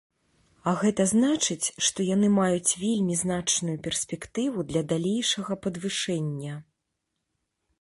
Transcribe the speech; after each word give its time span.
А 0.69 0.71
гэта 0.83 1.03
значыць, 1.09 1.67
што 1.87 2.05
яны 2.07 2.29
маюць 2.37 2.77
вельмі 2.85 3.17
значную 3.23 3.75
перспектыву 3.89 4.65
для 4.71 4.83
далейшага 4.95 5.53
падвышэння. 5.67 6.53